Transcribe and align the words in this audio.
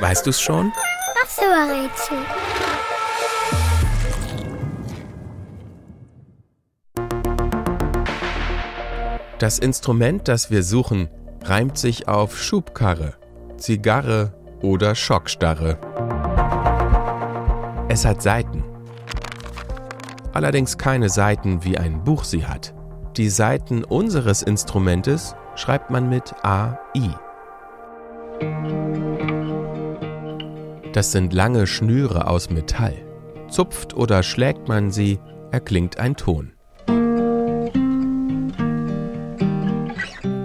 Weißt 0.00 0.26
du's 0.26 0.40
schon? 0.40 0.72
Ach 1.22 1.28
so, 1.28 1.42
Rätsel. 1.42 2.18
Das 9.38 9.58
Instrument, 9.58 10.28
das 10.28 10.50
wir 10.50 10.62
suchen, 10.62 11.08
reimt 11.44 11.76
sich 11.76 12.08
auf 12.08 12.38
Schubkarre, 12.40 13.14
Zigarre 13.56 14.32
oder 14.62 14.94
Schockstarre. 14.94 15.78
Es 17.88 18.04
hat 18.04 18.22
Saiten. 18.22 18.64
Allerdings 20.32 20.78
keine 20.78 21.10
Saiten, 21.10 21.62
wie 21.62 21.76
ein 21.78 22.02
Buch 22.02 22.24
sie 22.24 22.46
hat. 22.46 22.74
Die 23.16 23.28
Saiten 23.28 23.84
unseres 23.84 24.42
Instrumentes 24.42 25.36
schreibt 25.54 25.90
man 25.90 26.08
mit 26.08 26.34
AI. 26.42 27.14
Das 30.94 31.10
sind 31.10 31.32
lange 31.32 31.66
Schnüre 31.66 32.28
aus 32.28 32.50
Metall. 32.50 32.94
Zupft 33.48 33.94
oder 33.96 34.22
schlägt 34.22 34.68
man 34.68 34.92
sie, 34.92 35.18
erklingt 35.50 35.98
ein 35.98 36.14
Ton. 36.14 36.52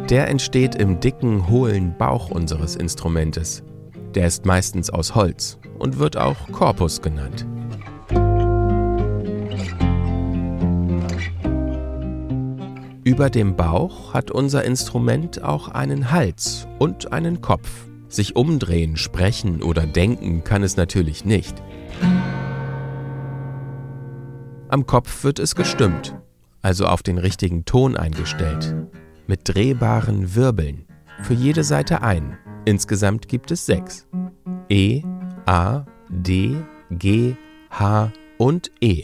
Der 0.10 0.28
entsteht 0.28 0.74
im 0.74 1.00
dicken, 1.00 1.48
hohlen 1.50 1.96
Bauch 1.96 2.32
unseres 2.32 2.76
Instrumentes. 2.76 3.62
Der 4.16 4.26
ist 4.26 4.48
meistens 4.48 4.90
aus 4.90 5.14
Holz 5.14 5.60
und 5.78 6.00
wird 6.00 6.18
auch 6.18 6.52
Korpus 6.52 7.00
genannt. 7.04 7.46
Über 13.04 13.30
dem 13.30 13.56
Bauch 13.56 14.16
hat 14.16 14.32
unser 14.32 14.64
Instrument 14.64 15.44
auch 15.44 15.68
einen 15.68 16.10
Hals 16.10 16.68
und 16.80 17.14
einen 17.14 17.42
Kopf. 17.42 17.89
Sich 18.10 18.36
umdrehen, 18.36 18.98
sprechen 18.98 19.64
oder 19.64 19.86
denken 19.86 20.44
kann 20.44 20.64
es 20.64 20.76
natürlich 20.76 21.24
nicht. 21.24 21.56
Am 24.68 24.86
Kopf 24.86 25.24
wird 25.24 25.40
es 25.40 25.56
gestimmt, 25.56 26.16
also 26.62 26.86
auf 26.86 27.02
den 27.04 27.18
richtigen 27.18 27.66
Ton 27.66 27.96
eingestellt 27.96 28.76
mit 29.30 29.42
drehbaren 29.44 30.34
Wirbeln, 30.34 30.86
für 31.22 31.36
jede 31.36 31.64
Seite 31.64 32.02
ein. 32.02 32.36
Insgesamt 32.66 33.28
gibt 33.28 33.52
es 33.52 33.68
sechs. 33.68 34.08
E, 34.70 35.04
A, 35.46 35.86
D, 36.10 36.56
G, 36.90 37.36
H 37.70 38.12
und 38.40 38.72
E. 38.82 39.04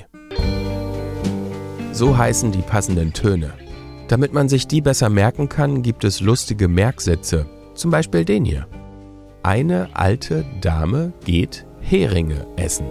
So 1.92 2.18
heißen 2.18 2.52
die 2.52 2.64
passenden 2.64 3.14
Töne. 3.14 3.54
Damit 4.08 4.34
man 4.34 4.50
sich 4.50 4.68
die 4.68 4.82
besser 4.82 5.10
merken 5.10 5.48
kann, 5.48 5.84
gibt 5.84 6.04
es 6.04 6.22
lustige 6.22 6.68
Merksätze, 6.68 7.46
zum 7.76 7.92
Beispiel 7.92 8.26
den 8.26 8.46
hier. 8.46 8.68
Eine 9.46 9.90
alte 9.94 10.44
Dame 10.60 11.14
geht 11.24 11.68
Heringe 11.80 12.48
essen. 12.56 12.88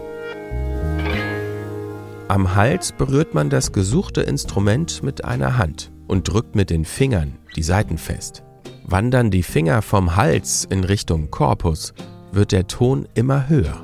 Am 2.29 2.55
Hals 2.55 2.93
berührt 2.93 3.35
man 3.35 3.51
das 3.51 3.73
gesuchte 3.73 4.21
Instrument 4.21 5.03
mit 5.03 5.25
einer 5.25 5.59
Hand 5.59 5.91
und 6.07 6.33
drückt 6.33 6.55
mit 6.55 6.71
den 6.71 6.85
Fingern 6.85 7.39
die 7.57 7.65
Saiten 7.65 7.99
fest. 7.99 8.45
Wandern 8.85 9.33
die 9.33 9.43
Finger 9.43 9.83
vom 9.83 10.15
Hals 10.15 10.65
in 10.71 10.85
Richtung 10.85 11.29
Korpus, 11.33 11.93
wird 12.31 12.53
der 12.53 12.69
Ton 12.69 13.09
immer 13.15 13.49
höher. 13.49 13.83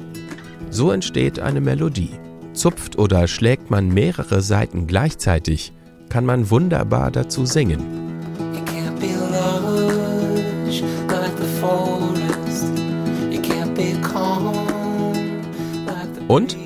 So 0.70 0.92
entsteht 0.92 1.40
eine 1.40 1.60
Melodie. 1.60 2.20
Zupft 2.52 2.96
oder 3.00 3.26
schlägt 3.26 3.72
man 3.72 3.88
mehrere 3.88 4.42
Saiten 4.42 4.86
gleichzeitig, 4.86 5.72
kann 6.08 6.24
man 6.24 6.50
wunderbar 6.50 7.10
dazu 7.10 7.46
singen. 7.46 8.10
Und? 16.30 16.56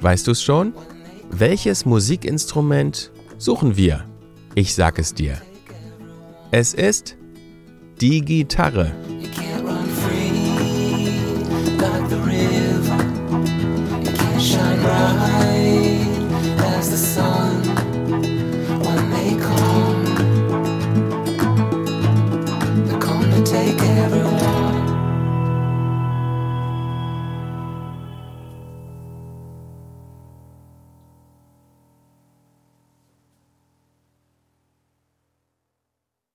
Weißt 0.00 0.26
du 0.26 0.32
es 0.32 0.42
schon? 0.42 0.74
Welches 1.30 1.86
Musikinstrument 1.86 3.12
suchen 3.38 3.76
wir? 3.76 4.04
Ich 4.56 4.74
sag 4.74 4.98
es 4.98 5.14
dir. 5.14 5.40
Es 6.50 6.74
ist 6.74 7.16
die 8.00 8.20
Gitarre. 8.20 8.90